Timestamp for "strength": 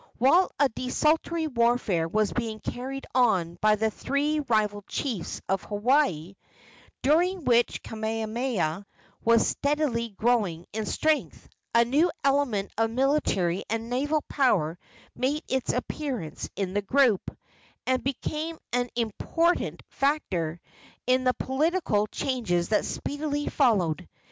10.87-11.47